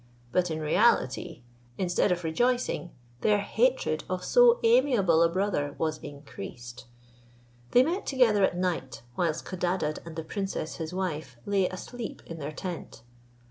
[0.31, 1.43] But in reality,
[1.77, 6.85] instead of rejoicing, their hatred of so amiable a brother was increased.
[7.69, 12.39] They met together at night, whilst Codadad and the princess his wife lay asleep in
[12.39, 13.03] their tent.